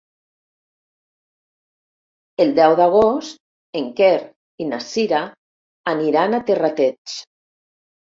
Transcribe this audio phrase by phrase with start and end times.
[2.47, 4.11] El deu d'agost en Quer
[4.67, 5.23] i na Sira
[5.97, 7.19] aniran a Terrateig.